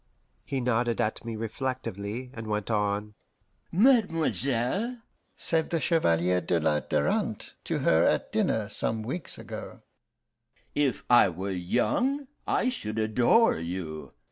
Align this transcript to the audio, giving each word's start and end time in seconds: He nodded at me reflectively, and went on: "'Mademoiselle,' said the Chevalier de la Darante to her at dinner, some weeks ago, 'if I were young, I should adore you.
He 0.43 0.61
nodded 0.61 0.99
at 0.99 1.23
me 1.23 1.35
reflectively, 1.35 2.31
and 2.33 2.47
went 2.47 2.71
on: 2.71 3.13
"'Mademoiselle,' 3.71 4.97
said 5.37 5.69
the 5.69 5.79
Chevalier 5.79 6.41
de 6.41 6.59
la 6.59 6.79
Darante 6.79 7.51
to 7.65 7.77
her 7.81 8.03
at 8.05 8.31
dinner, 8.31 8.67
some 8.67 9.03
weeks 9.03 9.37
ago, 9.37 9.83
'if 10.73 11.05
I 11.07 11.29
were 11.29 11.51
young, 11.51 12.27
I 12.47 12.69
should 12.69 12.97
adore 12.97 13.59
you. 13.59 14.13